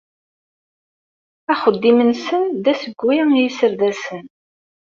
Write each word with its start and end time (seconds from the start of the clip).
Axeddim-nsen 1.51 2.41
d 2.63 2.65
assewwi 2.71 3.17
i 3.33 3.39
yiserdasen. 3.43 4.23